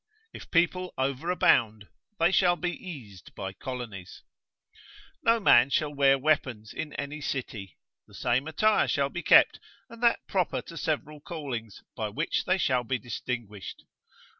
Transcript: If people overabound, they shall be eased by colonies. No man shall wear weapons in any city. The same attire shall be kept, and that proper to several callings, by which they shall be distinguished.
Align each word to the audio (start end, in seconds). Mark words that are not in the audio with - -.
If 0.33 0.49
people 0.49 0.95
overabound, 0.97 1.83
they 2.17 2.31
shall 2.31 2.55
be 2.55 2.71
eased 2.71 3.35
by 3.35 3.53
colonies. 3.53 4.23
No 5.21 5.39
man 5.39 5.69
shall 5.69 5.93
wear 5.93 6.17
weapons 6.17 6.73
in 6.73 6.93
any 6.93 7.21
city. 7.21 7.77
The 8.07 8.15
same 8.15 8.47
attire 8.47 8.87
shall 8.87 9.09
be 9.09 9.21
kept, 9.21 9.59
and 9.91 10.01
that 10.01 10.25
proper 10.25 10.63
to 10.63 10.75
several 10.75 11.19
callings, 11.21 11.83
by 11.95 12.09
which 12.09 12.45
they 12.45 12.57
shall 12.57 12.83
be 12.83 12.97
distinguished. 12.97 13.83